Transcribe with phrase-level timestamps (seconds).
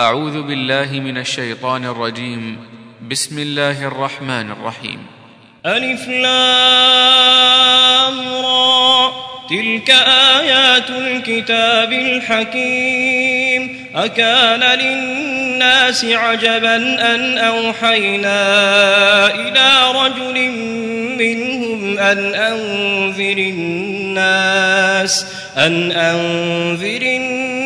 [0.00, 2.58] أعوذ بالله من الشيطان الرجيم.
[3.10, 5.06] بسم الله الرحمن الرحيم.
[5.66, 6.34] ألف لام
[8.44, 9.12] را.
[9.50, 9.90] تلك
[10.40, 13.86] آيات الكتاب الحكيم.
[13.94, 16.76] أكان للناس عجبا
[17.14, 18.40] أن أوحينا
[19.34, 20.50] إلى رجل
[21.18, 25.26] منهم أن أنذر الناس
[25.56, 27.65] أن أنذر الناس.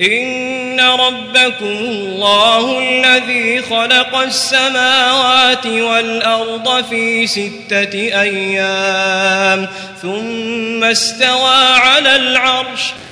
[0.00, 9.68] إن ربكم الله الذي خلق السماوات والأرض في ستة أيام
[10.02, 12.80] ثم استوى على العرش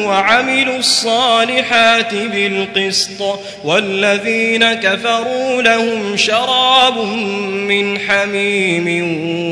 [0.00, 6.98] وعملوا الصالحات بالقسط والذين كفروا لهم شراب
[7.68, 8.88] من حميم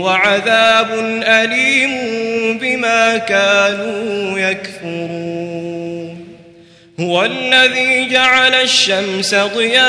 [0.01, 0.91] وعذاب
[1.23, 1.99] أليم
[2.59, 6.29] بما كانوا يكفرون.
[7.01, 9.89] هو الذي جعل الشمس ضياء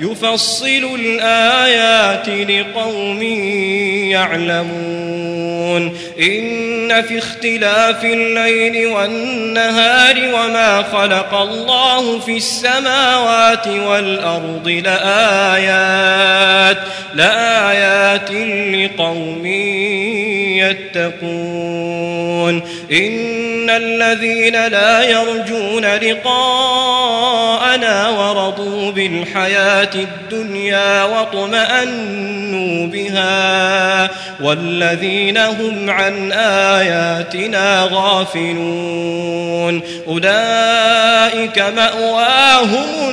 [0.00, 3.22] يفصل الآيات لقوم
[4.12, 5.98] يعلمون.
[6.20, 16.78] إن في اختلاف الليل والنهار وما خلق الله في السماوات والأرض لآيات
[17.14, 18.30] لآيات
[18.74, 19.46] لقوم
[20.96, 22.62] يتقون.
[22.92, 23.41] إن
[23.76, 27.38] الذين لا يرجون لقاءنا
[28.08, 39.80] ورضوا بالحياة الدنيا واطمأنوا بها والذين هم عن آياتنا غافلون.
[40.08, 43.12] أولئك مأواهم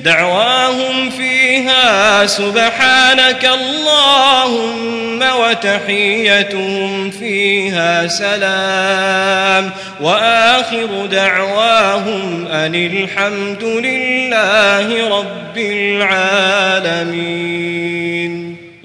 [0.00, 9.70] دعواهم فيها سبحانك اللهم وتحيتهم فيها سلام.
[10.00, 17.26] وآخر دعواهم أن الحمد لله رب العالمين.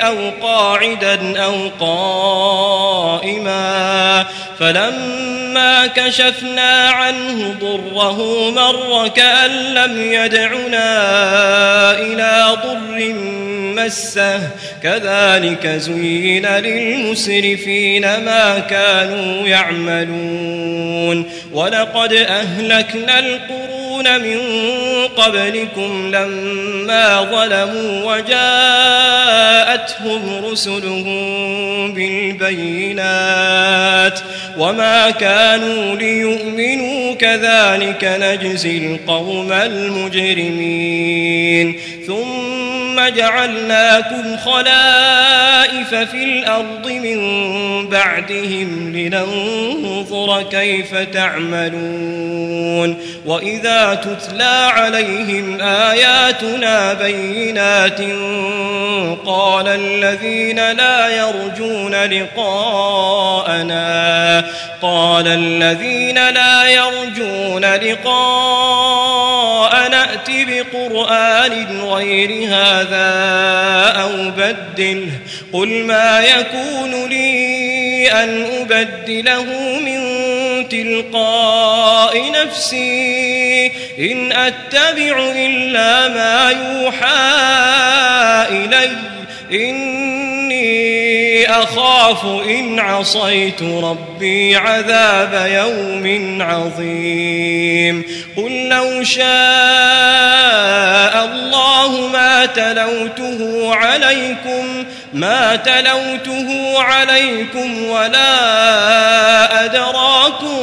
[0.00, 3.60] أو قاعدا أو قائما
[4.58, 10.90] فلما كشفنا عنه ضره مر كأن لم يدعنا
[12.00, 13.14] إلى ضر
[13.82, 14.40] مسه.
[14.82, 21.30] كذلك زين للمسرفين ما كانوا يعملون.
[21.52, 24.38] ولقد أهلكنا القرون من
[25.16, 28.16] قبلكم لما ظلموا
[29.40, 33.00] وجاءتهم رسلهم بالبينات
[34.58, 40.96] وما كانوا ليؤمنوا كذلك نجزي القوم المجرمين.
[42.06, 42.49] ثم
[43.08, 47.20] جعلناكم خلائف في الأرض من
[47.88, 58.00] بعدهم لننظر كيف تعملون وإذا تتلى عليهم آياتنا بينات
[59.26, 63.80] قال الذين لا يرجون لقاءنا
[64.82, 67.64] قال الذين لا يرجون
[69.70, 73.10] لقاء نأت بقرآن غير هذا
[74.02, 75.10] أو بدله
[75.52, 79.44] قل ما يكون لي أن أبدله
[79.80, 80.00] من
[80.68, 83.66] تلقاء نفسي
[83.98, 87.06] إن أتبع إلا ما يوحى
[88.50, 88.90] إلي
[91.40, 98.04] إني أخاف إن عصيت ربي عذاب يوم عظيم.
[98.36, 99.24] قل لو شاء
[101.24, 110.60] الله ما تلوته عليكم ما تلوته عليكم ولا أدراكم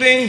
[0.00, 0.28] به.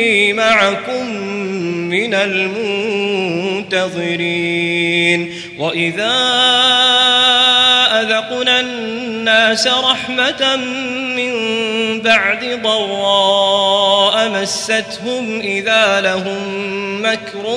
[0.00, 1.06] إني معكم
[1.88, 3.70] من المنتظرين.
[5.58, 6.10] وإذا
[8.00, 10.56] أذقنا الناس رحمة
[11.16, 11.32] من
[12.00, 17.56] بعد ضراء مستهم إذا لهم مكر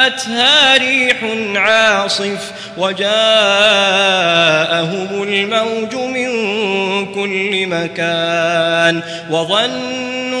[0.00, 1.16] جاءتها ريح
[1.56, 3.08] عاصف وجاءهم
[5.22, 6.26] الموج من
[7.14, 10.40] كل مكان وظنوا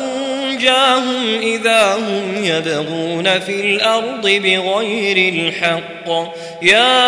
[0.61, 6.33] أنجاهم إذا هم يبغون في الأرض بغير الحق.
[6.61, 7.01] يا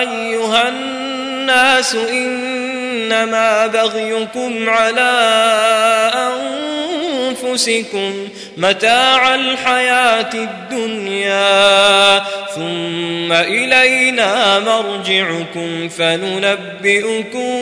[0.00, 5.10] أيها الناس إنما بغيكم على
[6.14, 6.69] أنفسكم
[8.56, 12.18] متاع الحياة الدنيا
[12.54, 17.60] ثم إلينا مرجعكم فننبئكم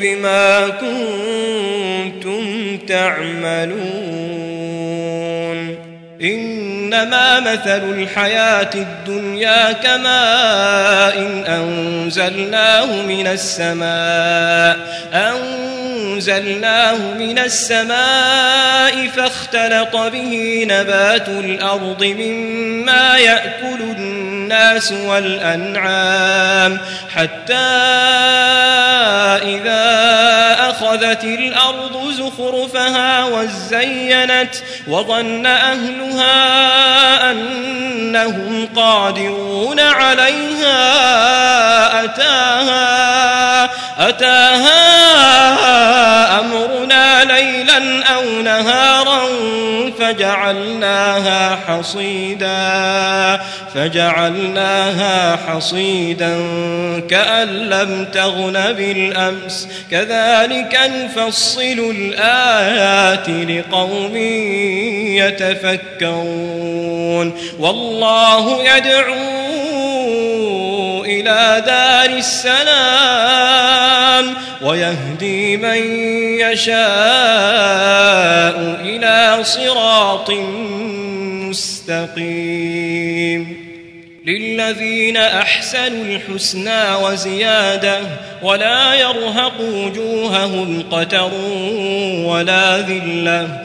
[0.00, 2.42] بما كنتم
[2.76, 4.12] تعملون.
[6.92, 14.76] إنما مثل الحياة الدنيا كماء إن أنزلناه من السماء
[15.14, 26.78] أنزلناه من السماء فاختلط به نبات الأرض مما يأكل الناس والأنعام
[27.14, 28.02] حتى
[30.82, 34.54] واتخذت الأرض زخرفها وزينت
[34.86, 36.81] وظن أهلها
[37.30, 40.74] أنهم قادرون عليها
[42.04, 44.80] أتاها أتاها
[46.40, 49.22] أمرنا ليلا أو نهارا
[49.98, 53.40] فجعلناها حصيدا
[53.74, 56.36] فجعلناها حصيدا
[57.10, 59.68] كأن لم تغن بالأمس.
[59.90, 64.16] كذلك نفصل الآيات لقوم
[66.02, 67.32] يتفكرون.
[67.58, 69.71] والله يدعو
[71.22, 72.64] إلى دار السلام
[74.62, 75.76] ويهدي من
[76.40, 76.76] يشاء
[78.84, 80.30] إلى صراط
[81.50, 83.62] مستقيم.
[84.26, 87.98] للذين أحسنوا الحسنى وزيادة
[88.42, 91.30] ولا يرهق وجوههم قتر
[92.24, 93.64] ولا ذلة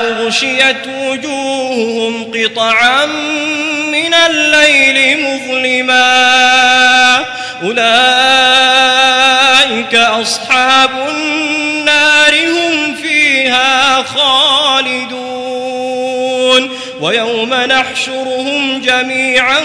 [0.00, 3.06] أغشيت وجوههم قطعا
[3.92, 6.06] من الليل مظلما.
[7.62, 7.84] أولئك
[9.94, 15.26] أصحاب النار هم فيها خالدون.
[17.00, 19.60] ويوم نحشرهم جميعا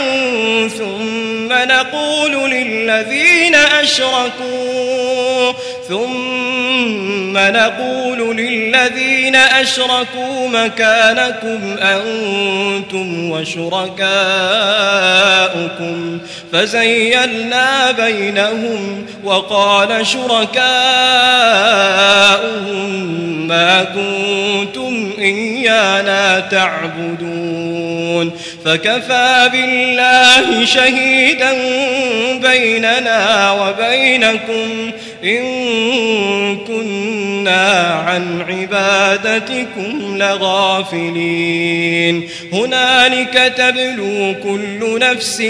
[0.78, 5.54] ثم نقول للذين أشركوا
[5.92, 14.12] ثم نقول للذين أشركوا مكانكم أنتم وشركاؤكم
[16.54, 20.62] فزيلنا بينهم وقال شركاؤهم
[23.48, 28.32] ما كنتم إيانا تعبدون
[28.66, 31.52] فكفى بالله شهيدا
[32.42, 34.92] بيننا وبينكم
[35.24, 41.50] إن كنا عن عبادتكم لغافلين.
[42.54, 45.42] هنالك تبلو كل نفس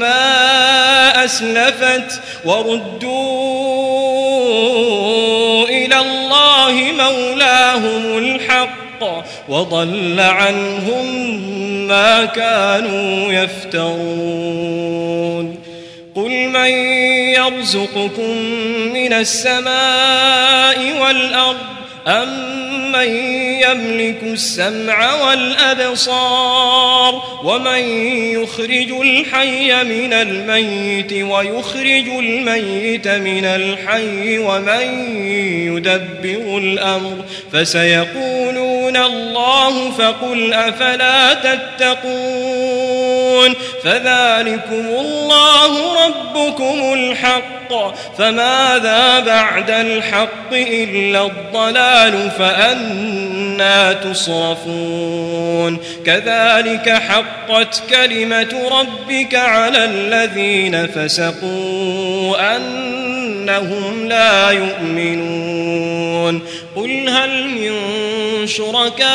[0.00, 2.84] ما أسلفت وردوا
[5.68, 11.06] إلى الله مولاهم الحق وضل عنهم
[11.86, 14.84] ما كانوا يفترون.
[16.14, 16.70] قل من
[17.34, 18.36] يرزقكم
[18.94, 23.08] من السماء والأرض أمن
[23.62, 27.78] يملك السمع والأبصار ومن
[28.42, 35.16] يخرج الحي من الميت ويخرج الميت من الحي ومن
[35.76, 42.74] يدبر الأمر فسيقولون الله فقل أفلا تتقون
[43.84, 47.54] فذلكم الله ربكم الحق
[48.18, 51.93] فماذا بعد الحق إلا الضلال
[52.38, 55.78] فأنا تصرفون.
[56.06, 66.42] كذلك حقت كلمة ربك على الذين فسقوا أنهم لا يؤمنون.
[66.76, 67.72] قل هل من
[68.46, 69.14] شركائكم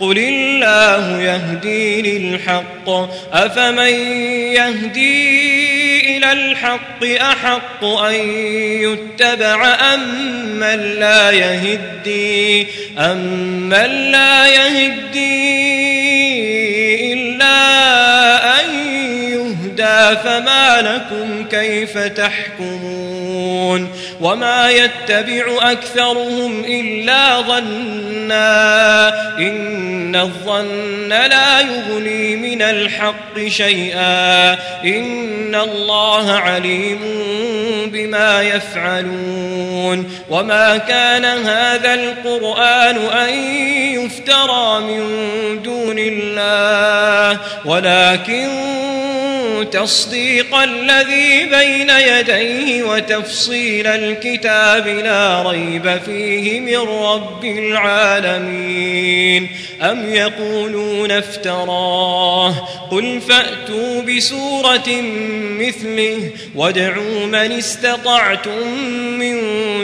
[0.00, 2.88] قل الله يهدي للحق.
[3.32, 3.92] أفمن
[4.52, 8.14] يهدي إلى الحق أحق أن
[8.82, 9.64] يتبع
[9.94, 10.00] أم
[10.60, 12.66] من لا يهدي؟
[12.98, 16.27] أم لا يهدي
[20.14, 23.88] فما لكم كيف تحكمون
[24.20, 34.52] وما يتبع أكثرهم إلا ظنا إن الظن لا يغني من الحق شيئا
[34.84, 36.98] إن الله عليم
[37.86, 43.34] بما يفعلون وما كان هذا القرآن أن
[43.94, 45.02] يفترى من
[45.62, 48.48] دون الله ولكن
[49.64, 59.48] تصديق الذي بين يديه وتفصيل الكتاب لا ريب فيه من رب العالمين.
[59.82, 62.50] أم يقولون افتراه؟
[62.90, 65.02] قل فأتوا بسورة
[65.58, 68.68] مثله وادعوا من استطعتم
[69.18, 69.38] من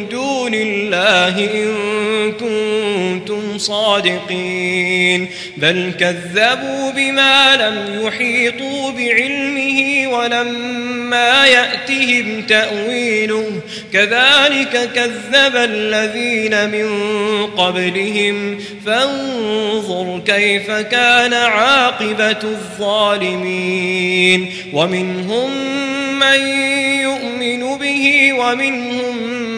[0.09, 5.29] دون الله إن كنتم صادقين.
[5.57, 9.64] بل كذبوا بما لم يحيطوا بعلمه
[10.07, 13.51] ولما يأتهم تأويله
[13.93, 16.89] كذلك كذب الذين من
[17.47, 23.75] قبلهم فانظر كيف كان عاقبة الظالمين
[24.73, 25.51] ومنهم
[26.19, 26.47] من
[27.03, 29.14] يؤمن به ومنهم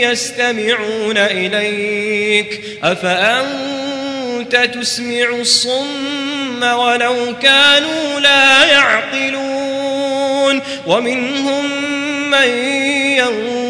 [0.00, 11.64] يستمعون إليك أفأنت تسمع الصم ولو كانوا لا يعقلون ومنهم
[12.30, 12.48] من
[13.18, 13.69] ينظر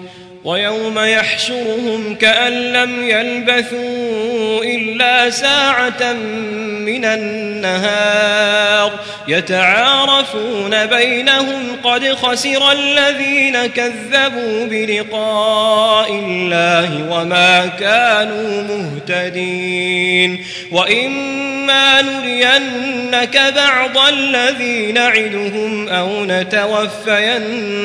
[0.43, 6.13] ويوم يحشرهم كأن لم يلبثوا إلا ساعة
[6.85, 8.91] من النهار
[9.27, 24.91] يتعارفون بينهم قد خسر الذين كذبوا بلقاء الله وما كانوا مهتدين وإما نرينك بعض الذي
[24.91, 27.81] نعدهم أو نتوفينك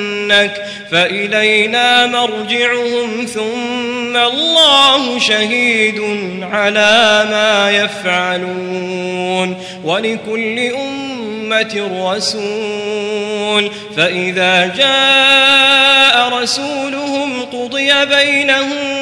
[0.90, 2.07] فإلينا
[2.47, 6.01] مرجعهم ثم الله شهيد
[6.43, 18.96] على ما يفعلون ولكل أمة رسول فإذا جاء رسولهم قضي بينهم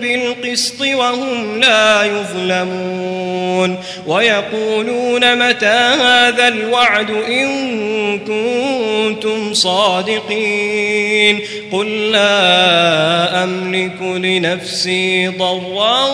[0.00, 11.40] بالقسط وهم لا يظلمون ويقولون متى هذا الوعد إن كنتم صادقين
[11.72, 16.06] قل لا أملك لنفسي ضرا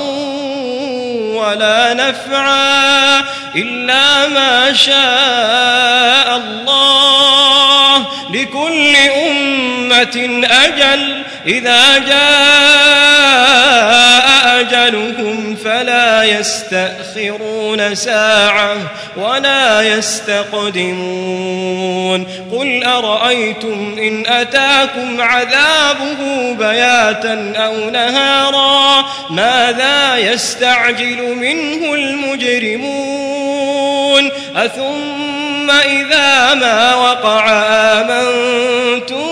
[1.35, 3.21] ولا نفعا
[3.57, 12.82] إلا ما شاء الله لكل أمة أجل إذا جاء
[14.92, 18.76] أجلهم فلا يستأخرون ساعة
[19.16, 21.07] ولا يستقدمون.
[22.52, 33.52] قل أرأيتم إن أتاكم عذابه بياتا أو نهارا؟ ماذا يستعجل منه المجرمون؟
[34.57, 37.50] أثم إذا ما وقع
[38.00, 39.32] آمنتم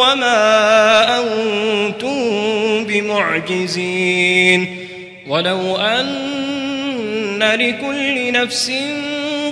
[0.00, 2.20] وما أنتم
[2.84, 4.76] بمعجزين
[5.28, 8.72] ولو أن لكل نفس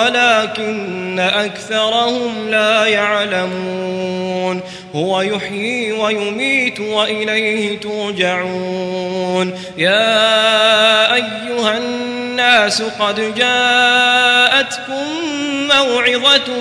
[0.00, 4.60] ولكن أكثرهم لا يعلمون.
[4.94, 9.58] هو يحيي ويميت وإليه ترجعون.
[9.76, 15.06] يا أيها الناس قد جاءتكم
[15.68, 16.58] موعظة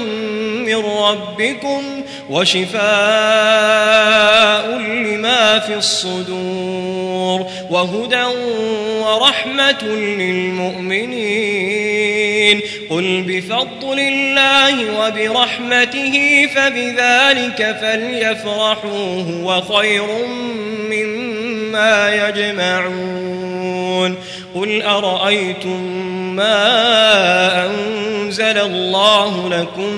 [0.65, 2.77] من ربكم وشفاء
[4.77, 8.25] لما في الصدور وهدى
[9.01, 11.27] ورحمة للمؤمنين.
[12.89, 20.07] قل بفضل الله وبرحمته فبذلك فليفرحوا هو خير
[20.91, 24.15] مما يجمعون.
[24.55, 25.81] قل أرأيتم
[26.35, 29.97] ما أنزل الله لكم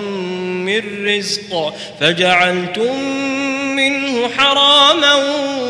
[0.70, 3.00] من رزق فجعلتم
[3.76, 5.16] منه حراما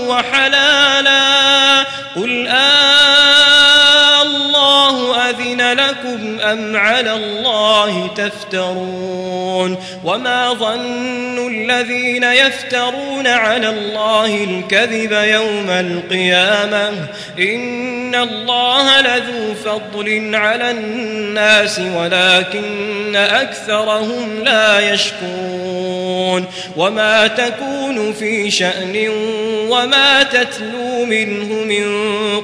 [0.07, 1.83] وحلالا
[2.15, 2.98] قل آه
[5.73, 16.89] لكم أم على الله تفترون وما ظن الذين يفترون على الله الكذب يوم القيامة
[17.39, 26.45] إن الله لذو فضل على الناس ولكن أكثرهم لا يشكون
[26.77, 27.78] وما تكون
[28.13, 29.09] في شأن
[29.69, 31.85] وما تتلو منه من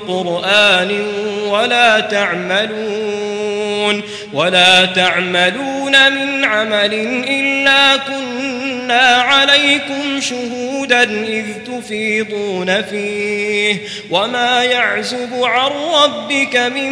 [0.08, 1.02] قرآن
[1.48, 3.36] ولا تعملون
[4.34, 6.94] ولا تعملون من عمل
[7.28, 13.78] إلا كنا عليكم شهودا إذ تفيضون فيه
[14.12, 16.92] وما يعزب عن ربك من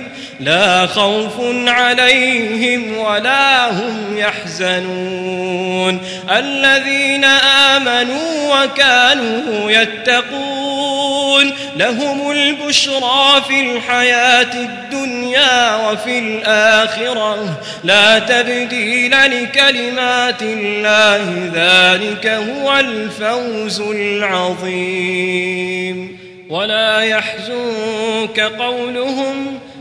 [0.41, 1.33] لا خوف
[1.67, 6.01] عليهم ولا هم يحزنون.
[6.29, 7.25] الذين
[7.75, 11.53] آمنوا وكانوا يتقون.
[11.77, 17.61] لهم البشرى في الحياة الدنيا وفي الآخرة.
[17.83, 25.11] لا تبديل لكلمات الله ذلك هو الفوز العظيم.
[26.49, 29.59] ولا يحزنك قولهم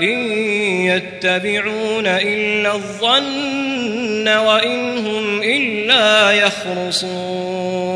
[0.00, 0.32] إن
[0.86, 7.95] يتبعون إلا الظن وإن هم إلا يخرصون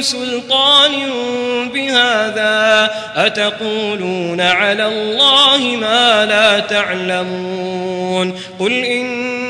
[0.00, 0.92] سلطان
[1.74, 9.49] بهذا أتقولون على الله ما لا تعلمون قل إن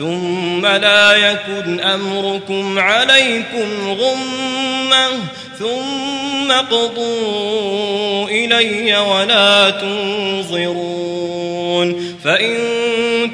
[0.00, 5.08] ثم لا يكن أمركم عليكم غمة
[5.58, 11.30] ثم اقضوا إلي ولا تنظرون.
[12.24, 12.56] فإن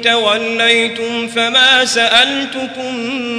[0.01, 2.95] توليتم فما سألتكم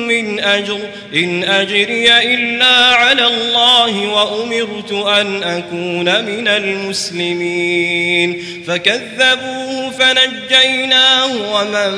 [0.09, 0.81] من أجر
[1.14, 11.94] إن أجري إلا على الله وأمرت أن أكون من المسلمين فكذبوه فنجيناه ومن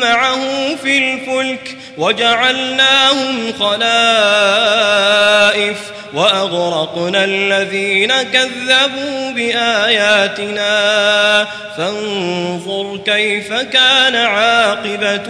[0.00, 3.94] معه في الفلك وجعلناهم خلائف
[6.14, 10.74] وأغرقنا الذين كذبوا بآياتنا.
[11.76, 15.26] فانظر كيف كان عاقبة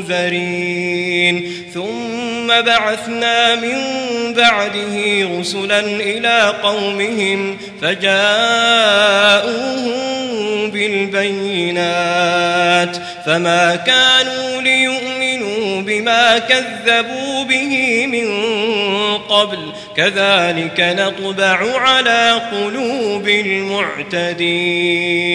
[0.00, 1.64] المنذرين.
[1.74, 2.29] ثم
[2.60, 3.76] بعثنا من
[4.34, 9.20] بعده رسلا إلى قومهم فجاءوهم
[10.70, 12.16] بالبينات
[13.26, 18.28] فما كانوا ليؤمنوا بما كذبوا به من
[19.18, 19.58] قبل
[19.96, 23.28] كذلك نطبع على قلوب
[24.18, 25.30] المعتدين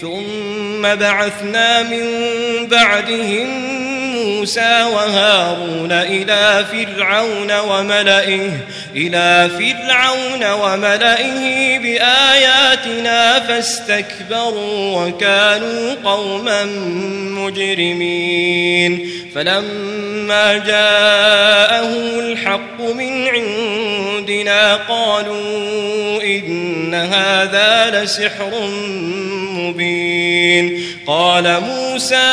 [0.00, 2.06] ثم بعثنا من
[2.66, 3.76] بعدهم
[4.26, 8.50] موسى وهارون إلى فرعون وملئه
[8.96, 16.64] إلى فرعون وملئه بآياتنا فاستكبروا وكانوا قوما
[17.44, 19.10] مجرمين.
[19.34, 28.70] فلما جاءهم الحق من عندنا قالوا إن هذا لسحر
[29.50, 30.82] مبين.
[31.06, 32.32] قال موسى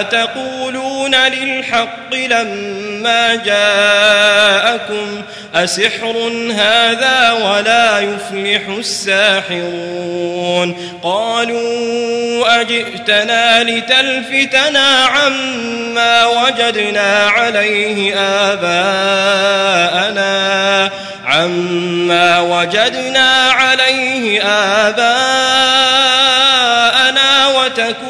[0.00, 5.22] أتقولون للحق لما جاءكم
[5.54, 10.20] أسحر هذا ولا يفلح الساحرون
[11.02, 18.14] قالوا أجئتنا لتلفتنا عما وجدنا عليه
[18.52, 19.70] آباءنا
[21.24, 25.40] عما وجدنا عليه آباءنا
[27.48, 28.09] وتكون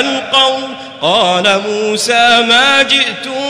[0.00, 0.68] ألقوا
[1.02, 3.43] قال موسى ما جئتم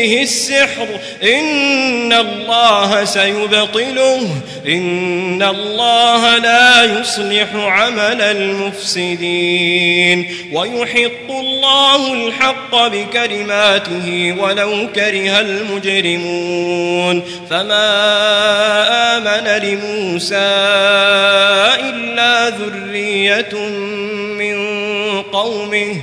[0.00, 0.86] به السحر.
[1.22, 4.28] إن الله سيبطله.
[4.66, 10.36] إن الله لا يصلح عمل المفسدين.
[10.52, 17.22] ويحق الله الحق بكلماته ولو كره المجرمون.
[17.50, 17.86] فما
[19.16, 20.36] آمن لموسى
[21.80, 23.54] إلا ذرية
[24.38, 24.70] من
[25.22, 26.02] قومه.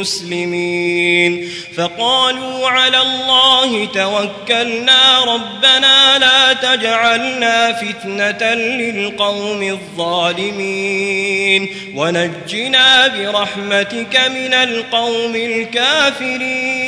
[0.00, 1.48] مسلمين.
[1.76, 16.86] فقالوا على الله توكلنا ربنا لا تجعلنا فتنة للقوم الظالمين ونجنا برحمتك من القوم الكافرين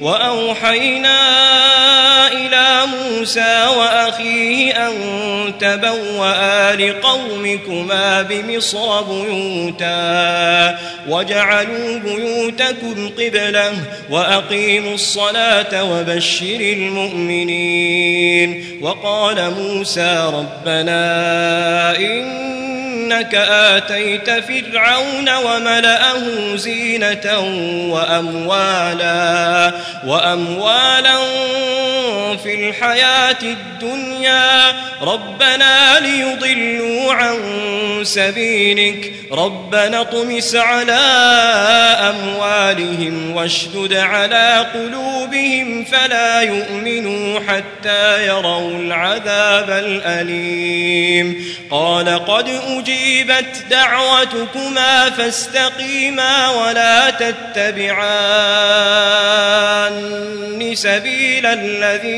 [0.00, 1.18] وأوحينا
[2.32, 4.94] إلى موسى وأخيه أن
[5.60, 13.08] تبوأ لقومكما بمصر بيوتا وجعلوا بيوتكم
[14.10, 17.98] وأقيموا الصلاة وبشر المؤمنين.
[18.82, 27.38] وقال موسى ربنا إنك آتيت فرعون وملأه زينة
[27.90, 29.72] وأموالا
[30.06, 31.18] وأموالا
[32.36, 37.38] في الحياة الدنيا ربنا ليضلوا عن
[38.02, 40.92] سبيلك ربنا اطمس على
[42.10, 56.48] أموالهم واشدد على قلوبهم فلا يؤمنوا حتى يروا العذاب الأليم قال قد أجيبت دعوتكما فاستقيما
[56.50, 58.08] ولا تتبعان
[60.78, 61.46] سبيل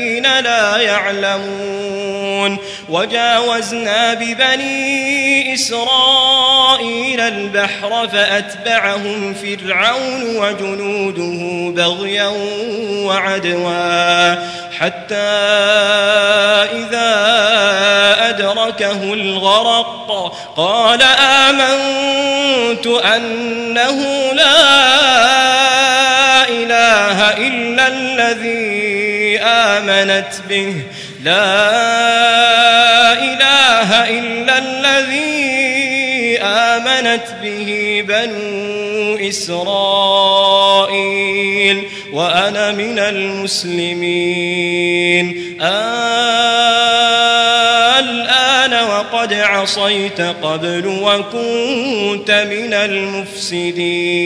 [0.01, 2.57] الذين لا يعلمون.
[2.89, 12.31] وجاوزنا ببني إسرائيل البحر فأتبعهم فرعون وجنوده بغيا
[13.05, 14.35] وعدوا.
[14.79, 15.15] حتى
[16.73, 17.11] إذا
[18.29, 21.01] أدركه الغرق قال
[21.47, 24.61] آمنت أنه لا
[26.49, 28.60] إله إلا الذي
[30.01, 30.73] آمنت به.
[31.23, 31.53] لا
[33.13, 40.37] إله إلا الذي آمنت به بنو إسرائيل
[42.13, 44.41] وأنا من المسلمين.
[47.99, 54.25] الآن وقد عصيت قبل وكنت من المفسدين.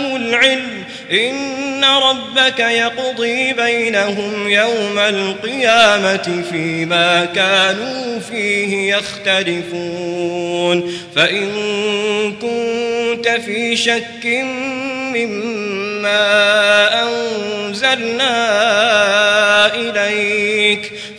[0.15, 11.51] العلم إن ربك يقضي بينهم يوم القيامة فيما كانوا فيه يختلفون فإن
[12.41, 14.25] كنت في شك
[15.15, 16.21] مما
[17.03, 18.31] أنزلنا
[19.75, 20.91] إليك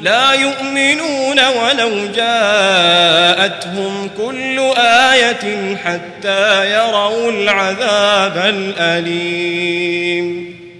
[0.00, 10.22] لا يؤمنون ولو جاءتهم كل آية حتى يروا العذاب الأليم.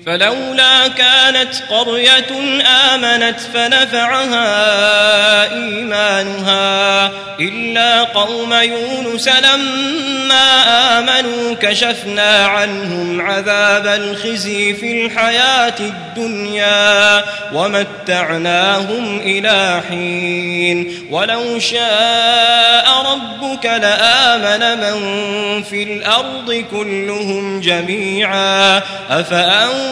[0.06, 2.62] فلولا كانت قرية
[2.94, 4.42] آمنت فنفعها
[5.54, 7.10] إيمانها
[7.40, 10.62] إلا قوم يونس لما
[10.98, 24.80] آمنوا كشفنا عنهم عذاب الخزي في الحياة الدنيا ومتعناهم إلى حين ولو شاء ربك لآمن
[24.80, 29.91] من في الأرض كلهم جميعا أفأنت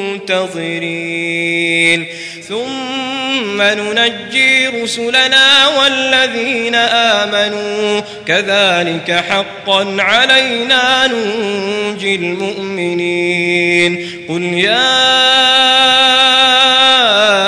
[0.29, 2.07] المنتظرين
[2.47, 8.01] ثم ننجي رسلنا والذين آمنوا.
[8.27, 14.09] كذلك حقا علينا ننجي المؤمنين.
[14.29, 14.77] قل يا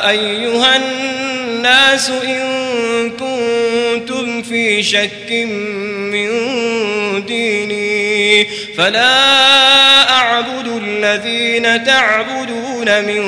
[0.09, 5.31] أيها الناس إن كنتم في شك
[6.11, 6.29] من
[7.25, 12.42] ديني فلا أعبد الذين تعبدون
[13.01, 13.23] من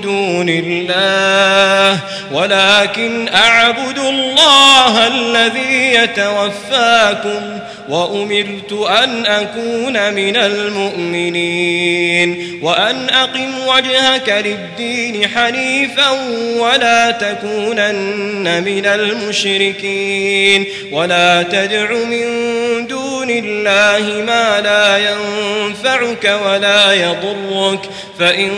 [0.00, 2.00] دون الله
[2.32, 7.58] ولكن أعبد الله الذي يتوفاكم.
[7.88, 11.74] وأمرت أن أكون من المؤمنين
[12.62, 16.10] وأن أقم وجهك للدين حنيفا
[16.58, 22.54] ولا تكونن من المشركين ولا تدع من
[22.86, 27.80] دون الله ما لا ينفعك ولا يضرك
[28.18, 28.50] فإن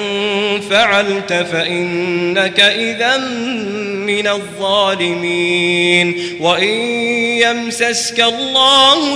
[0.70, 3.16] فعلت فإنك إذا
[4.06, 6.74] من الظالمين وإن
[7.40, 9.15] يمسسك الله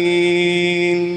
[0.00, 1.09] i